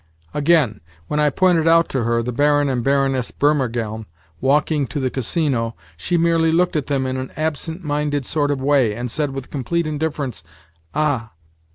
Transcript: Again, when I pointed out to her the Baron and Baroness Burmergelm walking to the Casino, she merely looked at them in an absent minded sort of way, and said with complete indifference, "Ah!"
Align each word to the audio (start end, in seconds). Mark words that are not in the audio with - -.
Again, 0.33 0.81
when 1.05 1.19
I 1.19 1.29
pointed 1.29 1.67
out 1.67 1.87
to 1.89 2.05
her 2.05 2.23
the 2.23 2.31
Baron 2.31 2.69
and 2.69 2.83
Baroness 2.83 3.29
Burmergelm 3.29 4.07
walking 4.39 4.87
to 4.87 4.99
the 4.99 5.11
Casino, 5.11 5.75
she 5.95 6.17
merely 6.17 6.51
looked 6.51 6.75
at 6.75 6.87
them 6.87 7.05
in 7.05 7.17
an 7.17 7.29
absent 7.35 7.83
minded 7.83 8.25
sort 8.25 8.49
of 8.49 8.59
way, 8.59 8.95
and 8.95 9.11
said 9.11 9.29
with 9.29 9.51
complete 9.51 9.85
indifference, 9.85 10.41
"Ah!" 10.95 11.33